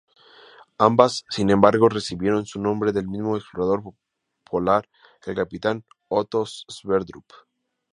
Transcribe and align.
Ambas, 0.79 1.25
sin 1.29 1.51
embargo, 1.51 1.87
recibieron 1.87 2.47
su 2.47 2.59
nombre 2.59 2.91
del 2.91 3.07
mismo 3.07 3.37
explorador 3.37 3.83
polar, 4.43 4.89
el 5.27 5.35
capitán 5.35 5.85
Otto 6.07 6.43
Sverdrup. 6.47 7.31